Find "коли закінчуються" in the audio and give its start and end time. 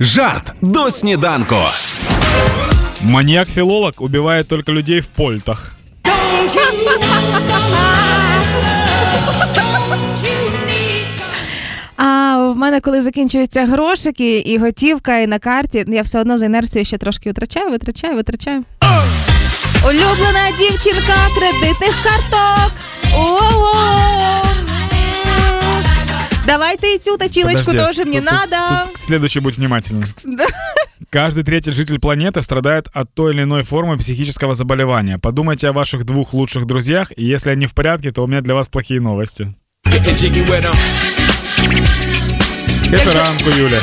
12.80-13.66